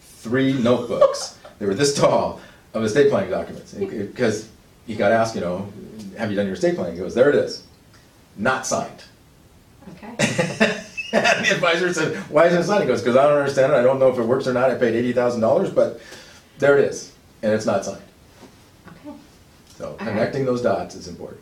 [0.00, 2.40] three notebooks, they were this tall,
[2.74, 4.48] of estate planning documents, because
[4.86, 5.68] he got asked, you know,
[6.18, 6.94] have you done your estate planning?
[6.94, 7.64] He goes, there it is,
[8.36, 9.04] not signed.
[9.96, 10.82] Okay.
[11.12, 12.82] And the advisor said, why isn't it signed?
[12.82, 14.70] He goes, because I don't understand it, I don't know if it works or not,
[14.70, 16.00] I paid eighty thousand dollars, but
[16.58, 18.02] there it is, and it's not signed.
[18.88, 19.16] Okay.
[19.76, 19.98] So right.
[20.00, 21.40] connecting those dots is important,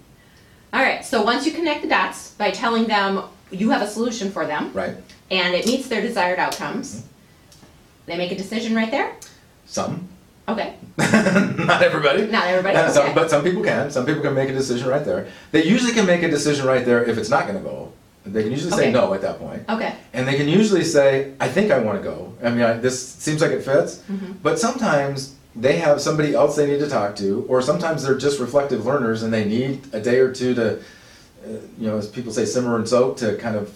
[0.74, 1.02] All right.
[1.04, 4.70] So once you connect the dots by telling them you have a solution for them
[4.74, 4.94] right?
[5.30, 7.56] and it meets their desired outcomes, Mm-hmm.
[8.06, 9.16] they make a decision right there.
[9.64, 10.08] Some,
[10.48, 10.74] Okay.
[10.98, 12.26] not everybody.
[12.26, 13.14] Not everybody, Uh, some- okay.
[13.14, 15.26] But some people can, some people can make a decision right there.
[15.52, 17.92] They usually can make a decision right there if it's not gonna go.
[18.26, 19.64] They can usually say no at that point.
[19.68, 19.94] Okay.
[20.14, 22.32] And they can usually say, I think I want to go.
[22.42, 23.98] I mean, I, this seems like it fits.
[24.10, 24.32] Mm-hmm.
[24.42, 28.40] But sometimes they have somebody else they need to talk to, or sometimes they're just
[28.40, 30.80] reflective learners and they need a day or two to, uh,
[31.78, 33.74] you know, as people say, simmer and soak to kind of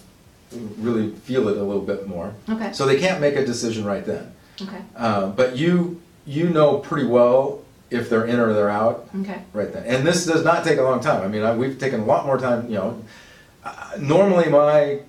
[0.79, 2.33] really feel it a little bit more.
[2.49, 2.73] Okay.
[2.73, 4.33] So they can't make a decision right then.
[4.59, 4.81] Okay.
[4.95, 9.41] Uh, but you you know pretty well if they're in or they're out Okay.
[9.51, 9.83] right then.
[9.85, 11.23] And this does not take a long time.
[11.23, 12.69] I mean, I, we've taken a lot more time.
[12.69, 13.03] You know,
[13.63, 14.99] uh, normally my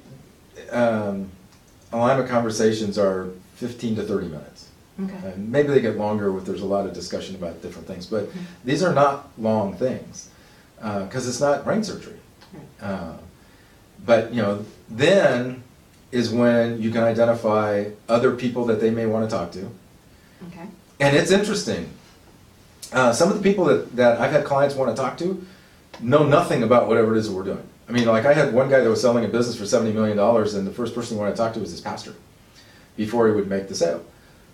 [0.70, 1.28] um,
[1.92, 4.68] alignment conversations are fifteen to thirty minutes.
[5.02, 5.32] Okay.
[5.32, 8.06] And maybe they get longer if there's a lot of discussion about different things.
[8.06, 8.28] But
[8.64, 10.28] these are not long things
[10.78, 12.16] because it's not brain surgery.
[12.80, 13.12] Uh,
[14.06, 15.62] but you know, then
[16.12, 19.70] is when you can identify other people that they may want to talk to.
[20.48, 20.66] Okay.
[21.00, 21.88] And it's interesting.
[22.92, 25.44] Uh, some of the people that, that I've had clients want to talk to
[26.00, 27.62] know nothing about whatever it is that we're doing.
[27.88, 30.18] I mean, like I had one guy that was selling a business for $70 million,
[30.18, 32.14] and the first person he wanted to talk to was his pastor
[32.96, 34.04] before he would make the sale.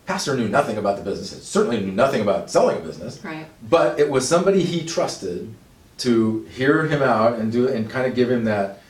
[0.06, 3.46] Pastor knew nothing about the business, certainly knew nothing about selling a business, Right.
[3.68, 5.52] but it was somebody he trusted
[5.98, 8.80] to hear him out and do and kind of give him that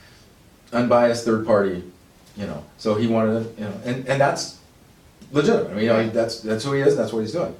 [0.71, 1.83] unbiased third party,
[2.35, 2.63] you know.
[2.77, 4.56] So he wanted to, you know, and, and that's
[5.31, 5.71] legitimate.
[5.71, 6.93] I mean, you know, that's that's who he is.
[6.93, 7.55] and That's what he's doing.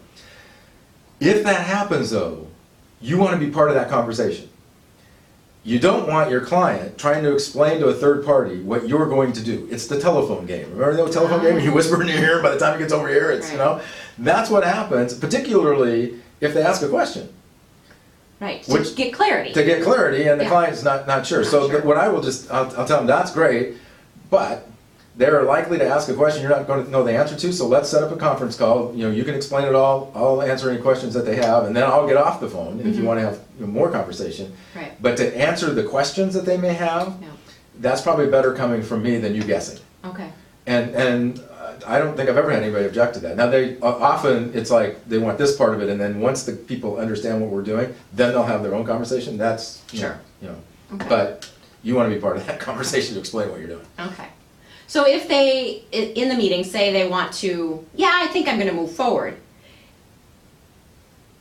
[1.19, 2.47] If that happens, though,
[3.01, 4.49] you want to be part of that conversation.
[5.63, 9.34] You don't want your client trying to explain to a third party what you're going
[9.34, 9.67] to do.
[9.69, 10.69] It's the telephone game.
[10.71, 11.60] Remember the old telephone game?
[11.60, 13.82] You whisper in your ear, by the time it gets over here, it's, you know,
[14.17, 17.27] that's what happens, particularly if they ask a question
[18.39, 18.63] Right.
[18.63, 19.51] To Which- get clarity.
[19.53, 20.49] to get clarity and the Yeah.
[20.51, 21.41] client's not, not sure.
[21.41, 21.71] Not So sure.
[21.71, 23.73] th- what I will just, I'll, I'll tell them, that's great,
[24.30, 24.67] but
[25.17, 27.89] they're likely to ask a question you're not gonna know the answer to, so let's
[27.89, 30.80] set up a conference call, you know, you can explain it all, I'll answer any
[30.82, 33.06] questions that they have, and then I'll get off the phone if you Mhm.
[33.06, 34.53] wanna have you know, more conversation.
[34.75, 34.91] Right.
[35.01, 37.27] But to answer the questions that they may have, Yeah.
[37.80, 39.80] that's probably better coming from me than you guessing.
[40.06, 40.30] Okay.
[40.67, 43.38] And, and uh, I don't think I've ever had anybody object to that.
[43.38, 46.43] Now, they, o- often, it's like, they want this part of it, and then once
[46.43, 50.08] the people understand what we're doing, then they'll have their own conversation, that's, you know,
[50.10, 50.17] Sure.
[50.43, 50.56] you know.
[50.95, 51.06] Okay.
[51.10, 51.47] But
[51.84, 53.86] you wanna be part of that conversation to explain what you're doing.
[53.99, 54.25] Okay.
[54.88, 58.58] So if they, i- in the meeting, say they want to, yeah, I think I'm
[58.58, 59.36] gonna move forward,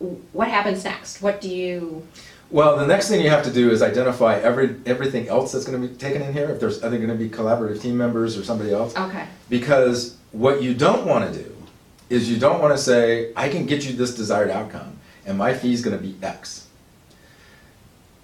[0.00, 1.22] w- what happens next?
[1.22, 2.06] What do you,
[2.50, 5.78] Well, the next thing you have to do is identify every, everything else that's gonna
[5.78, 8.72] be taken in here, if there's, are there gonna be collaborative team members or somebody
[8.72, 8.96] else?
[8.96, 11.52] okay, Because what you don't wanna do
[12.10, 15.82] is you don't wanna say, I can get you this desired outcome, and my fee's
[15.82, 16.65] gonna be X.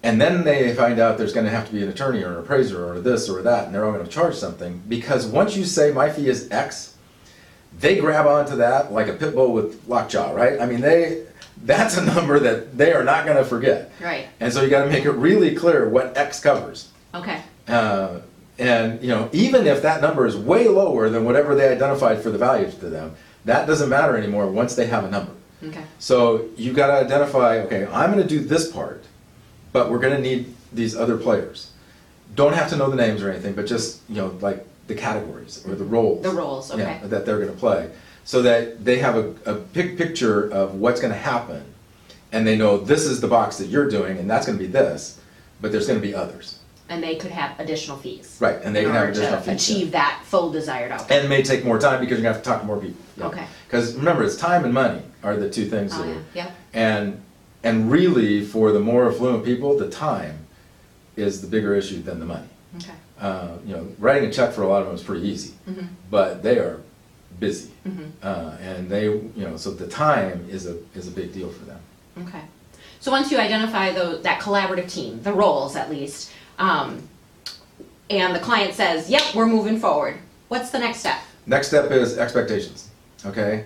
[0.05, 2.85] And then they find out there's gonna have to be an attorney or an appraiser
[2.93, 6.11] or this or that, and they're all gonna charge something, because once you say my
[6.11, 6.97] fee is X,
[7.79, 10.61] they grab onto that like a pit bull with lockjaw, right?
[10.61, 11.25] I mean, they,
[11.65, 13.93] that's a number that they are not gonna forget.
[14.01, 16.89] right, And so you gotta make it really clear what X covers.
[17.15, 18.19] okay, Uh,
[18.59, 22.31] and you know, even if that number is way lower than whatever they identified for
[22.31, 25.33] the value to them, that doesn't matter anymore once they have a number.
[25.65, 29.05] okay, So you got to identify, okay, I'm going to do this part,
[29.73, 31.71] but we're going to need these other players.
[32.35, 35.65] Don't have to know the names or anything, but just you know, like the categories
[35.67, 36.23] or the roles.
[36.23, 37.01] The roles, yeah, okay.
[37.09, 37.91] that they're gonna play,
[38.25, 41.65] so that they have a, a big picture of what's gonna happen.
[42.33, 45.21] And they know this is the box that you're doing and that's gonna be this,
[45.61, 46.59] but there's gonna be others.
[46.89, 48.37] And they could have additional fees.
[48.41, 49.75] Right, and they in can have order additional to fees, yeah.
[49.77, 51.09] Achieve that full desired outcome.
[51.11, 53.03] And it may take more time because you're gonna have to talk to more people.
[53.21, 53.45] Okay.
[53.67, 56.51] Because remember, it's time and money are the two things Oh, that yeah, yeah.
[56.73, 57.23] And,
[57.65, 60.39] and really, for the more affluent people, the time
[61.17, 62.49] is the bigger issue than the money.
[62.79, 62.93] Okay.
[63.21, 65.87] Uh, you know, writing a check for a lot of them is pretty easy, Mhm.
[66.11, 66.81] but they are
[67.39, 67.71] busy.
[67.87, 68.11] Mhm.
[68.23, 71.65] Uh, and they, you know, so the time is a, is a big deal for
[71.65, 71.79] them.
[72.27, 72.41] Okay.
[73.01, 77.03] So once you identify tho- that collaborative team, the roles at least, um,
[78.11, 80.17] and the client says, yep, we're moving forward,
[80.49, 81.19] what's the next step?
[81.47, 82.89] Next step is expectations,
[83.27, 83.65] okay?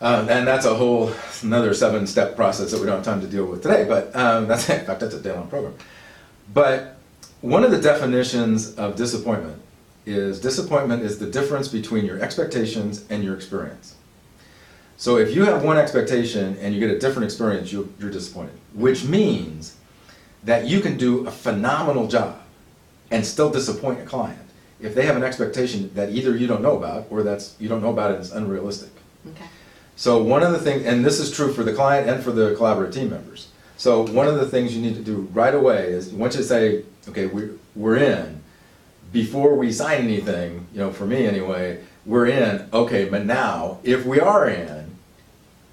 [0.00, 3.46] Uh, and that's a whole, another seven-step process that we don't have time to deal
[3.46, 5.74] with today, but, um, that's, in fact, that's a day-long program.
[6.54, 6.96] But
[7.40, 9.60] one of the definitions of disappointment
[10.06, 13.96] is disappointment is the difference between your expectations and your experience.
[14.96, 18.54] So if you have one expectation and you get a different experience, you're, you're disappointed,
[18.74, 19.76] which means
[20.44, 22.40] that you can do a phenomenal job
[23.10, 24.38] and still disappoint a client
[24.80, 27.82] if they have an expectation that either you don't know about or that's you don't
[27.82, 28.90] know about it's unrealistic.
[29.26, 29.46] Okay.
[29.98, 32.54] So one of the things, and this is true for the client and for the
[32.54, 33.48] collaborative team members.
[33.76, 36.84] So one of the things you need to do right away is once you say,
[37.08, 38.40] okay, we're, we're in,
[39.10, 44.06] before we sign anything, you know, for me anyway, we're in, okay, but now, if
[44.06, 44.96] we are in,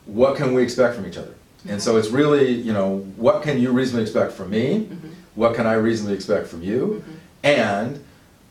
[0.07, 1.35] what can we expect from each other?
[1.67, 4.85] And so it's really, you know, what can you reasonably expect from me?
[4.85, 5.09] Mm-hmm.
[5.35, 7.03] What can I reasonably expect from you?
[7.03, 7.15] Mm-hmm.
[7.43, 8.03] And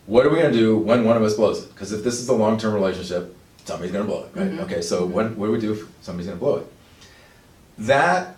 [0.06, 1.74] what are we gonna do when one of us blows it?
[1.74, 4.50] Because if this is a long-term relationship, somebody's gonna blow it, right?
[4.52, 4.60] Mhm.
[4.60, 6.66] Okay, so when, what do we do if somebody's gonna blow it?
[7.78, 8.36] That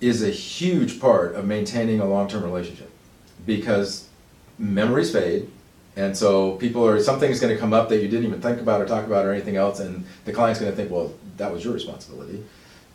[0.00, 2.90] is a huge part of maintaining a long-term relationship
[3.46, 4.06] because
[4.58, 5.48] memories fade.
[5.96, 8.86] And so people are, something's gonna come up that you didn't even think about or
[8.86, 12.42] talk about or anything else, and the client's gonna think, well, that was your responsibility.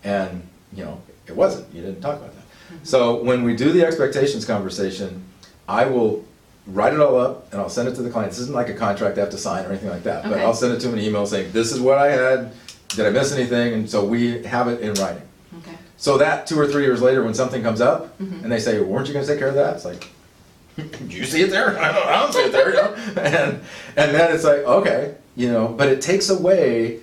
[0.03, 0.43] And,
[0.73, 2.43] you know, it wasn't, you didn't talk about that.
[2.83, 5.23] So when we do the expectations conversation,
[5.67, 6.25] I will
[6.71, 8.31] write it all up and I'll send it to the client.
[8.31, 10.43] This isn't like a contract they have to sign or anything like that, but Okay.
[10.43, 12.51] I'll send it to them in an email saying, this is what I had,
[12.89, 13.73] did I miss anything?
[13.73, 15.23] And so we have it in writing.
[15.59, 15.75] Okay.
[15.97, 18.43] So that two or three years later, when something comes up, Mhm.
[18.43, 20.07] and they say, "Weren't you going to take care of that?" It's like,
[20.77, 21.77] "Do you see it there?
[21.85, 22.93] I don't, I don't see it there." You know?
[23.21, 23.59] and
[23.97, 26.99] and then it's like, okay, you know, but it takes away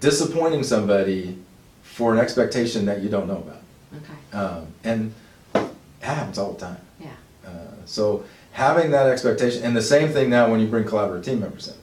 [0.00, 1.38] disappointing somebody
[1.82, 3.62] for an expectation that you don't know about,
[3.96, 4.36] Okay.
[4.38, 5.14] um, and
[5.54, 5.64] it
[6.00, 6.76] happens all the time.
[7.00, 7.08] Yeah.
[7.46, 7.50] Uh,
[7.86, 8.24] so
[8.58, 11.74] having that expectation, and the same thing now when you bring collaborative team members in.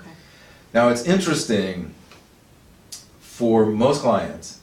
[0.00, 0.10] Okay.
[0.74, 1.94] Now, it's interesting
[3.20, 4.58] for most clients,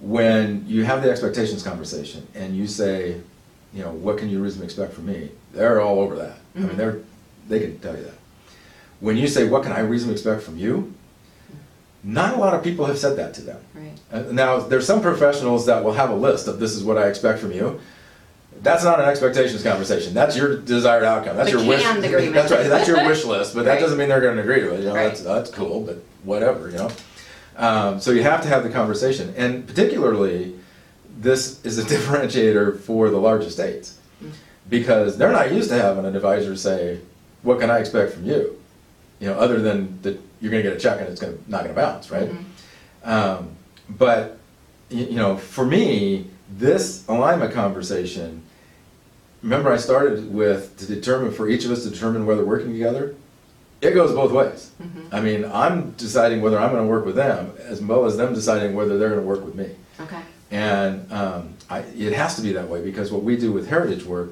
[0.00, 3.16] when you have the expectations conversation and you say,
[3.74, 5.30] you know, what can you reasonably expect from me?
[5.52, 6.36] They're all over that.
[6.54, 6.76] I mean, Mhm.
[6.76, 6.98] they're,
[7.48, 8.14] they can tell you that.
[9.00, 10.94] When you say, what can I reasonably expect from you?
[12.04, 13.58] Not a lot of people have said that to them.
[13.74, 13.98] Right.
[14.12, 17.08] Uh, Now, there's some professionals that will have a list of this is what I
[17.08, 17.80] expect from you.
[18.62, 20.14] That's not an expectations conversation.
[20.14, 21.36] That's your desired outcome.
[21.36, 21.82] That's The your wish.
[21.82, 22.34] canned agreement.
[22.34, 22.68] That's right.
[22.68, 23.80] That's your wish list, but that Right.
[23.80, 24.80] doesn't mean they're going to agree to it.
[24.80, 25.08] You know, Right.
[25.08, 26.68] that's that's cool, but whatever.
[26.70, 26.90] You know.
[27.56, 30.54] Um, so you have to have the conversation, and particularly,
[31.20, 33.94] this is a differentiator for the large states
[34.68, 36.98] because they're not used to having an advisor say,
[37.42, 38.56] "What can I expect from you?"
[39.20, 41.50] You know, other than that you're going to get a check and it's going to
[41.50, 42.30] not going to bounce, right?
[42.30, 43.08] Mhm.
[43.08, 43.48] Um,
[43.88, 44.36] but
[44.90, 46.26] y- you know, for me,
[46.58, 48.42] this alignment conversation.
[49.42, 53.14] Remember, I started with to determine for each of us to determine whether working together.
[53.80, 54.70] It goes both ways.
[54.82, 55.12] Mhm.
[55.12, 58.34] I mean, I'm deciding whether I'm going to work with them, as well as them
[58.34, 59.70] deciding whether they're going to work with me.
[60.00, 60.18] Okay.
[60.50, 64.04] And um, I, it has to be that way because what we do with heritage
[64.04, 64.30] work,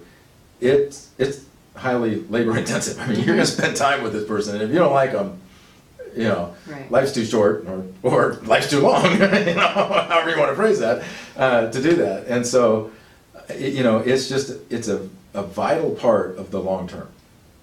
[0.60, 1.44] it's it's
[1.76, 2.98] highly labor intensive.
[3.00, 5.12] I mean, you're going to spend time with this person, and if you don't like
[5.12, 5.38] them,
[6.16, 6.90] you know, Right.
[6.90, 9.04] life's too short or or life's too long.
[9.12, 9.18] you
[9.54, 11.04] know, however you want to phrase that,
[11.36, 12.26] uh, to do that.
[12.26, 12.90] And so,
[13.48, 17.08] it, you know, it's just it's a, a vital part of the long term.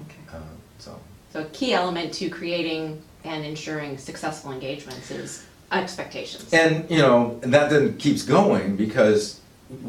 [0.02, 0.38] Okay.
[0.38, 0.40] Uh,
[0.80, 1.00] so.
[1.32, 6.54] So a key element to creating and ensuring successful engagements is expectations.
[6.54, 9.40] And, you know, and that then keeps going because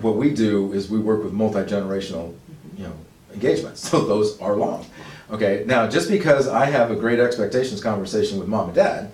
[0.01, 2.35] what we do is we work with multi-generational,
[2.77, 2.93] you know,
[3.33, 3.89] engagements.
[3.89, 4.87] So those are long.
[5.31, 9.11] Okay, now just because I have a great expectations conversation with mom and dad,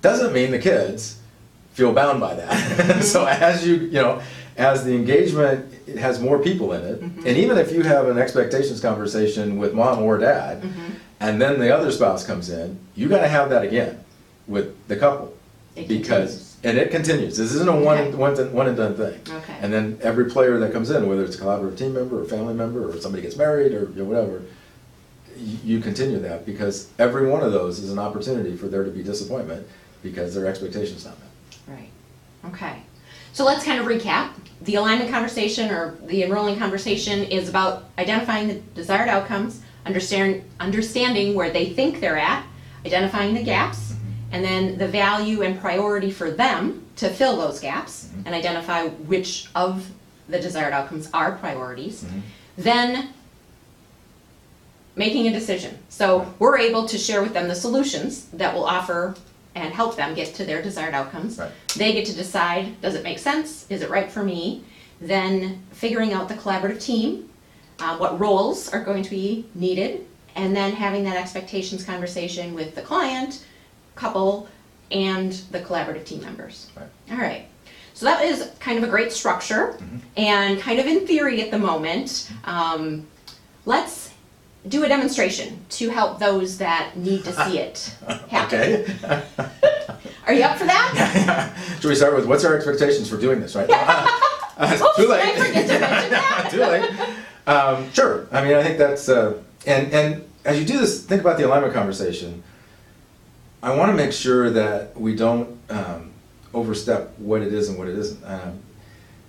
[0.00, 1.18] doesn't mean the kids
[1.72, 3.02] feel bound by that.
[3.02, 4.20] so as you, you know,
[4.62, 8.16] as the engagement it has more people in it, and even if you have an
[8.16, 10.70] expectations conversation with mom or dad, Mhm.
[11.20, 13.98] and then the other spouse comes in, you gotta have that again
[14.46, 15.34] with the couple.
[15.74, 18.10] It Because, and it continues, this isn't a one, Okay.
[18.14, 19.18] one, one and done thing.
[19.26, 19.54] Okay.
[19.60, 22.54] And then every player that comes in, whether it's a collaborative team member or family
[22.54, 24.42] member, or somebody gets married, or you know, whatever,
[25.36, 28.90] y- you continue that because every one of those is an opportunity for there to
[28.90, 29.66] be disappointment
[30.02, 31.76] because their expectations not met.
[31.78, 31.90] Right,
[32.52, 32.82] okay.
[33.32, 34.32] So let's kind of recap.
[34.62, 41.34] The alignment conversation or the enrolling conversation is about identifying the desired outcomes, understand, understanding
[41.34, 42.44] where they think they're at,
[42.84, 44.34] identifying the gaps, mm-hmm.
[44.34, 48.26] and then the value and priority for them to fill those gaps mm-hmm.
[48.26, 49.88] and identify which of
[50.28, 52.04] the desired outcomes are priorities.
[52.04, 52.20] Mm-hmm.
[52.58, 53.08] Then
[54.94, 55.78] making a decision.
[55.88, 59.14] So we're able to share with them the solutions that will offer
[59.54, 61.38] and help them get to their desired outcomes.
[61.38, 61.50] Right.
[61.76, 63.66] They get to decide, does it make sense?
[63.70, 64.64] Is it right for me?
[65.00, 67.30] Then figuring out the collaborative team,
[67.78, 72.74] uh, what roles are going to be needed, and then having that expectations conversation with
[72.74, 73.44] the client,
[73.94, 74.48] couple,
[74.90, 76.70] and the collaborative team members.
[76.76, 76.88] Right.
[77.10, 77.46] All right.
[77.94, 79.78] So that is kind of a great structure
[80.16, 82.32] and kind of in theory at the moment.
[82.44, 83.06] Um,
[83.66, 84.11] let's
[84.68, 87.94] do a demonstration to help those that need to see it
[88.28, 88.60] happen.
[88.60, 88.96] Okay.
[90.26, 91.56] Are you up for that?
[91.80, 93.68] Should we start with what's our expectations for doing this, right?
[93.68, 95.46] Uh, Oops, too did I late.
[95.46, 96.48] forget to mention that?
[96.50, 97.52] too late.
[97.52, 98.28] Um, sure.
[98.30, 101.46] I mean, I think that's uh, and and as you do this, think about the
[101.46, 102.42] alignment conversation.
[103.64, 106.12] I want to make sure that we don't um,
[106.54, 108.22] overstep what it is and what it isn't.
[108.24, 108.60] Um,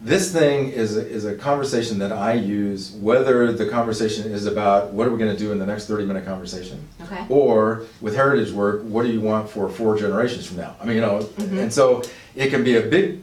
[0.04, 4.92] this thing is a, is a conversation that I use whether the conversation is about
[4.92, 7.26] what are we going to do in the next 30 minute conversation Okay.
[7.30, 10.76] or with heritage work, what do you want for four generations from now?
[10.82, 12.04] I mean, you know, and so
[12.36, 13.22] it can be a big,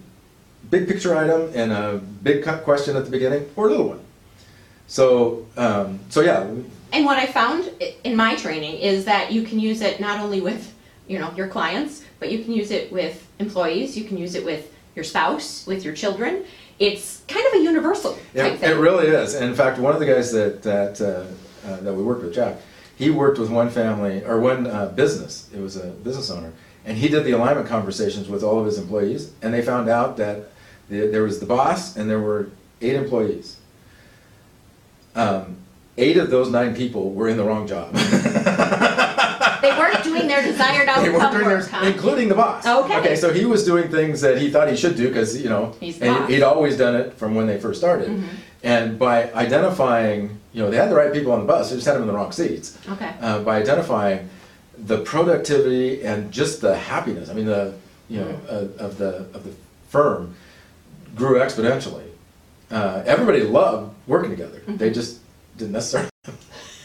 [0.70, 4.00] big picture item and a big question at the beginning, or a little one.
[4.86, 6.46] So, um, so yeah,
[6.92, 7.70] And what I found
[8.04, 10.74] in my training is that you can use it not only with,
[11.06, 14.44] you know, your clients, but you can use it with employees, you can use it
[14.44, 16.44] with your spouse, with your children.
[16.80, 18.70] It's kind of a universal it, thing.
[18.70, 19.34] it really is.
[19.34, 21.26] And in fact, one of the guys that that uh,
[21.68, 22.56] uh, that we worked with, Jack,
[22.96, 25.48] he worked with one family or one uh, business.
[25.54, 26.52] It was a business owner,
[26.84, 30.16] and he did the alignment conversations with all of his employees, and they found out
[30.16, 30.50] that
[30.88, 32.50] the, there was the boss and there were
[32.80, 33.58] eight employees.
[35.14, 35.58] Um,
[35.96, 37.92] eight of those nine people were in the wrong job.
[39.62, 40.02] They weren't
[40.42, 42.66] their desired They weren't outcome doing their, including the boss.
[42.66, 42.98] Okay.
[42.98, 45.74] Okay, so he was doing things that he thought he should do because you know,
[45.80, 46.28] He's the and boss.
[46.30, 48.08] he'd always done it from when they first started.
[48.08, 48.24] Mhm.
[48.62, 51.86] And by identifying, you know, they had the right people on the bus, they just
[51.86, 52.76] had them in the wrong seats.
[52.90, 53.10] Okay.
[53.22, 54.28] Uh, by identifying
[54.78, 57.72] the productivity and just the happiness, I mean, the
[58.08, 58.80] you know, Mm-hmm.
[58.82, 59.52] uh, of the of the
[59.88, 60.34] firm
[61.16, 62.02] grew exponentially.
[62.70, 64.58] Uh, everybody loved working together.
[64.60, 64.76] Mm-hmm.
[64.76, 65.18] They just
[65.56, 66.09] didn't necessarily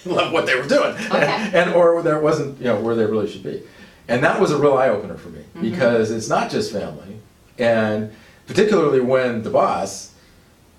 [0.12, 1.50] love what they were doing, Okay.
[1.54, 3.62] and or there wasn't you know where they really should be,
[4.08, 5.62] and that was a real eye opener for me Mm-hmm.
[5.72, 7.18] because it's not just family,
[7.58, 8.12] and
[8.48, 10.12] particularly when the boss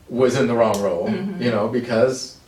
[0.09, 1.43] was in the wrong role, Mm-hmm.
[1.43, 2.39] you know, because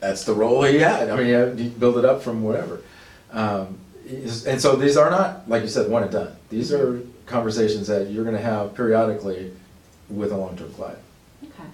[0.00, 1.08] that's the role he had.
[1.10, 2.80] I mean, he, had, he built it up from whatever.
[3.32, 6.36] Um, is- and so these are not, like you said, one and done.
[6.50, 9.50] These are conversations that you're going to have periodically
[10.10, 10.98] with a long-term client.
[11.42, 11.68] Okay.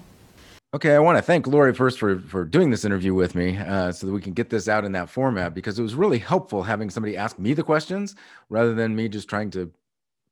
[0.73, 3.91] Okay, I want to thank Lori first for for doing this interview with me, uh,
[3.91, 6.63] so that we can get this out in that format because it was really helpful
[6.63, 8.15] having somebody ask me the questions
[8.51, 9.73] rather than me just trying to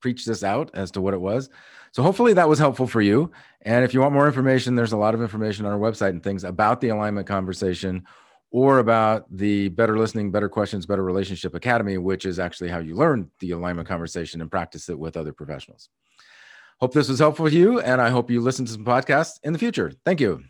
[0.00, 1.50] preach this out as to what it was.
[1.90, 3.32] So hopefully that was helpful for you.
[3.62, 6.22] And if you want more information, there's a lot of information on our website and
[6.22, 8.04] things about the alignment conversation
[8.52, 12.94] or about the Better Listening, Better Questions, Better Relationship Academy, which is actually how you
[12.94, 15.88] learn the alignment conversation and practice it with other professionals.
[16.80, 19.52] Hope this was helpful to you, and I hope you listen to some podcasts in
[19.52, 19.92] the future.
[20.04, 20.44] Thank you.